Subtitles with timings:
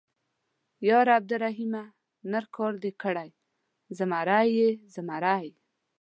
[0.87, 1.83] _ياره عبدالرحيمه،
[2.31, 3.29] نر کار دې کړی،
[3.97, 5.47] زمری يې، زمری.